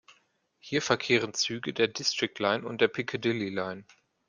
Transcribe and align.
Hier 0.57 0.81
verkehren 0.81 1.35
Züge 1.35 1.73
der 1.75 1.87
District 1.87 2.33
Line 2.39 2.67
und 2.67 2.81
der 2.81 2.87
Piccadilly 2.87 3.49
Line. 3.49 3.85